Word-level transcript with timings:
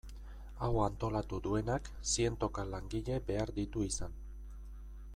Hau 0.67 0.69
antolatu 0.85 1.39
duenak 1.47 1.91
zientoka 2.13 2.65
langile 2.73 3.23
behar 3.31 3.55
ditu 3.61 3.89
izan. 3.93 4.21